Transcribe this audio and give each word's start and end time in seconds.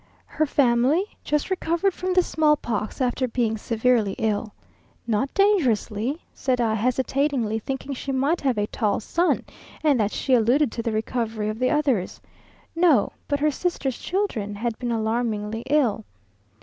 Her 0.25 0.47
family? 0.47 1.03
Just 1.23 1.51
recovered 1.51 1.93
from 1.93 2.13
the 2.13 2.23
smallpox, 2.23 3.01
after 3.01 3.27
being 3.27 3.55
severely 3.55 4.13
ill. 4.13 4.51
"Not 5.05 5.31
dangerously?" 5.35 6.23
said 6.33 6.59
I, 6.59 6.73
hesitatingly, 6.73 7.59
thinking 7.59 7.93
she 7.93 8.11
might 8.11 8.41
have 8.41 8.57
a 8.57 8.65
tall 8.65 8.99
son, 8.99 9.45
and 9.83 9.99
that 9.99 10.11
she 10.11 10.33
alluded 10.33 10.71
to 10.71 10.81
the 10.81 10.91
recovery 10.91 11.49
of 11.49 11.59
the 11.59 11.69
others. 11.69 12.19
"No;" 12.75 13.11
but 13.27 13.39
her 13.41 13.51
sister's 13.51 13.99
children 13.99 14.55
had 14.55 14.79
been 14.79 14.91
alarmingly 14.91 15.61
ill. 15.69 16.03